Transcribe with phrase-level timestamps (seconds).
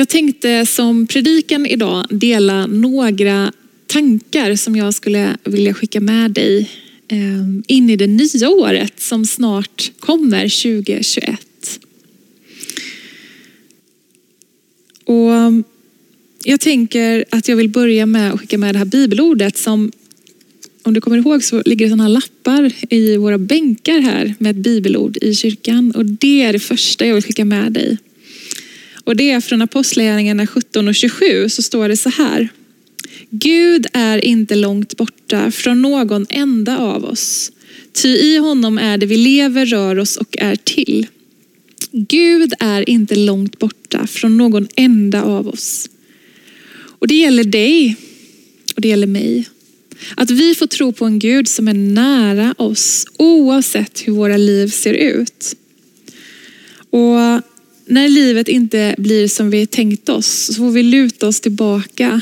[0.00, 3.52] Jag tänkte som predikan idag dela några
[3.86, 6.70] tankar som jag skulle vilja skicka med dig
[7.08, 11.80] eh, in i det nya året som snart kommer 2021.
[15.04, 15.30] Och
[16.44, 19.92] jag tänker att jag vill börja med att skicka med det här bibelordet som
[20.82, 24.62] om du kommer ihåg så ligger det sådana lappar i våra bänkar här med ett
[24.62, 27.98] bibelord i kyrkan och det är det första jag vill skicka med dig.
[29.04, 32.48] Och det är från Apostlagärningarna 17 och 27 så står det så här.
[33.30, 37.52] Gud är inte långt borta från någon enda av oss.
[37.92, 41.06] Ty i honom är det vi lever, rör oss och är till.
[41.92, 45.88] Gud är inte långt borta från någon enda av oss.
[46.98, 47.96] Och det gäller dig
[48.74, 49.48] och det gäller mig.
[50.16, 54.68] Att vi får tro på en Gud som är nära oss oavsett hur våra liv
[54.68, 55.56] ser ut.
[56.90, 57.42] Och
[57.90, 62.20] när livet inte blir som vi tänkt oss så får vi luta oss tillbaka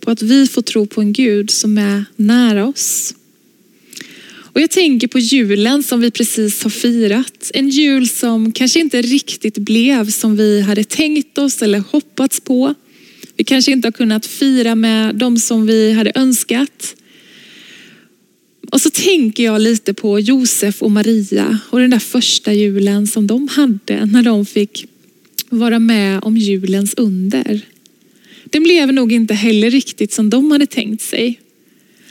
[0.00, 3.14] på att vi får tro på en Gud som är nära oss.
[4.54, 7.50] Och jag tänker på julen som vi precis har firat.
[7.54, 12.74] En jul som kanske inte riktigt blev som vi hade tänkt oss eller hoppats på.
[13.36, 16.96] Vi kanske inte har kunnat fira med de som vi hade önskat.
[18.70, 23.26] Och så tänker jag lite på Josef och Maria och den där första julen som
[23.26, 24.86] de hade när de fick
[25.52, 27.60] vara med om julens under.
[28.44, 31.40] Den blev nog inte heller riktigt som de hade tänkt sig.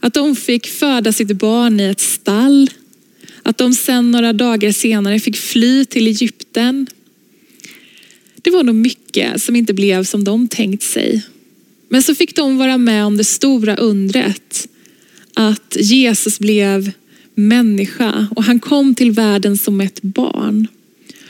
[0.00, 2.70] Att de fick föda sitt barn i ett stall.
[3.42, 6.86] Att de sen några dagar senare fick fly till Egypten.
[8.42, 11.22] Det var nog mycket som inte blev som de tänkt sig.
[11.88, 14.68] Men så fick de vara med om det stora undret
[15.34, 16.90] att Jesus blev
[17.34, 20.66] människa och han kom till världen som ett barn.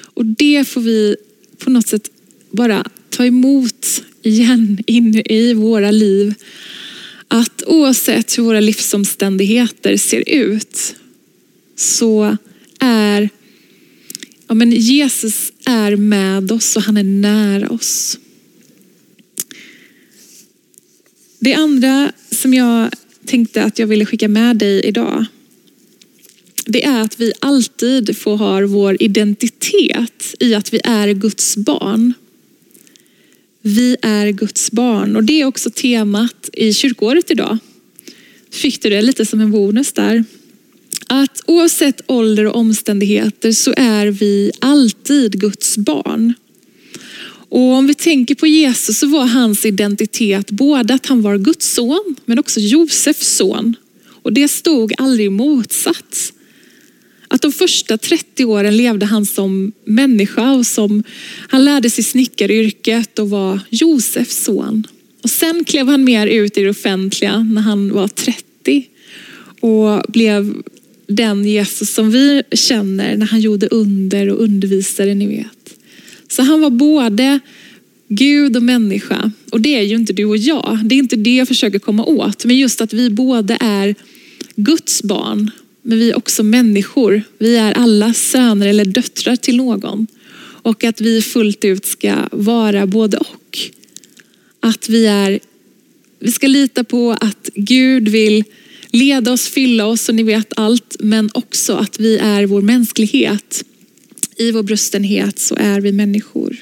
[0.00, 1.16] Och det får vi
[1.64, 2.10] på något sätt
[2.50, 6.34] bara ta emot igen in i våra liv.
[7.28, 10.94] Att oavsett hur våra livsomständigheter ser ut
[11.76, 12.36] så
[12.80, 13.28] är
[14.48, 18.18] ja, men Jesus är med oss och han är nära oss.
[21.38, 22.90] Det andra som jag
[23.24, 25.24] tänkte att jag ville skicka med dig idag
[26.72, 32.14] det är att vi alltid får ha vår identitet i att vi är Guds barn.
[33.62, 37.58] Vi är Guds barn och det är också temat i kyrkåret idag.
[38.50, 40.24] Fick du det lite som en bonus där?
[41.06, 46.34] Att oavsett ålder och omständigheter så är vi alltid Guds barn.
[47.48, 51.74] Och om vi tänker på Jesus så var hans identitet både att han var Guds
[51.74, 53.76] son men också Josefs son.
[54.22, 56.32] Och det stod aldrig i motsats.
[57.32, 61.02] Att de första 30 åren levde han som människa och som,
[61.48, 64.86] han lärde sig snickaryrket och var Josefs son.
[65.22, 68.86] Och sen klev han mer ut i det offentliga när han var 30
[69.60, 70.54] och blev
[71.06, 75.74] den Jesus som vi känner när han gjorde under och undervisade, ni vet.
[76.28, 77.40] Så han var både
[78.08, 79.32] Gud och människa.
[79.50, 80.78] Och det är ju inte du och jag.
[80.84, 82.44] Det är inte det jag försöker komma åt.
[82.44, 83.94] Men just att vi både är
[84.56, 85.50] Guds barn
[85.82, 87.22] men vi är också människor.
[87.38, 90.06] Vi är alla söner eller döttrar till någon.
[90.62, 93.58] Och att vi fullt ut ska vara både och.
[94.60, 95.40] Att vi, är,
[96.18, 98.44] vi ska lita på att Gud vill
[98.90, 100.96] leda oss, fylla oss och ni vet allt.
[101.00, 103.64] Men också att vi är vår mänsklighet.
[104.36, 106.56] I vår brustenhet så är vi människor.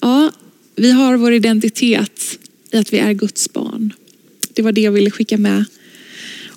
[0.00, 0.32] Ja,
[0.76, 2.38] vi har vår identitet
[2.70, 3.92] i att vi är Guds barn.
[4.52, 5.64] Det var det jag ville skicka med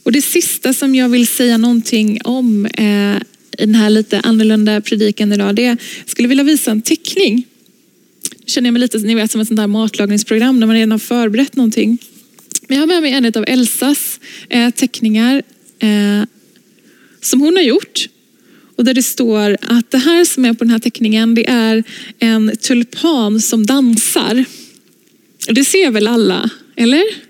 [0.07, 3.16] och det sista som jag vill säga någonting om eh,
[3.57, 7.47] i den här lite annorlunda predikan idag, det är, jag skulle vilja visa en teckning.
[8.40, 10.91] Nu känner jag mig lite ni vet, som ett sånt där matlagningsprogram där man redan
[10.91, 11.97] har förberett någonting.
[12.68, 14.19] Men jag har med mig en av Elsas
[14.50, 15.44] eh, teckningar
[15.79, 16.24] eh,
[17.22, 18.09] som hon har gjort.
[18.75, 21.84] Och där det står att det här som är på den här teckningen, det är
[22.19, 24.45] en tulpan som dansar.
[25.48, 27.26] Och det ser väl alla, eller?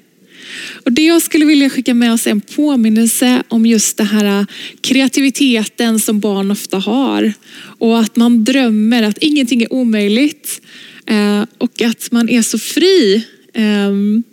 [0.87, 4.39] Och det jag skulle vilja skicka med oss är en påminnelse om just den här
[4.39, 4.45] äh,
[4.81, 7.33] kreativiteten som barn ofta har.
[7.57, 10.61] Och att man drömmer att ingenting är omöjligt.
[11.05, 13.25] Äh, och att man är så fri.
[13.53, 14.23] Ehm,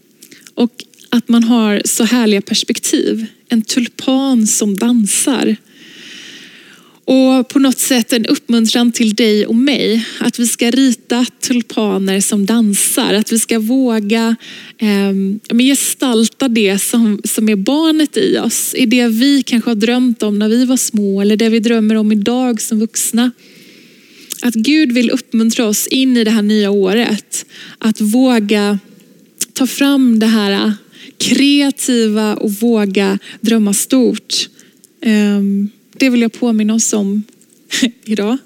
[0.54, 3.26] och att man har så härliga perspektiv.
[3.48, 5.56] En tulpan som dansar.
[7.06, 12.20] Och på något sätt en uppmuntran till dig och mig att vi ska rita tulpaner
[12.20, 13.14] som dansar.
[13.14, 14.36] Att vi ska våga
[14.78, 18.74] eh, gestalta det som, som är barnet i oss.
[18.74, 21.94] I det vi kanske har drömt om när vi var små eller det vi drömmer
[21.94, 23.30] om idag som vuxna.
[24.42, 27.46] att Gud vill uppmuntra oss in i det här nya året.
[27.78, 28.78] Att våga
[29.52, 30.72] ta fram det här
[31.18, 34.48] kreativa och våga drömma stort.
[35.02, 37.22] Ehm, det vill jag påminna oss om
[38.04, 38.38] idag.